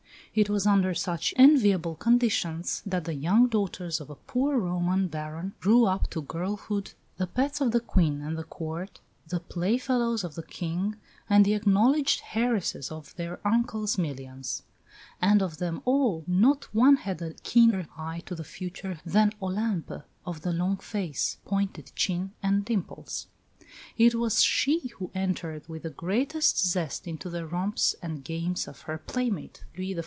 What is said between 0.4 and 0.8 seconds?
was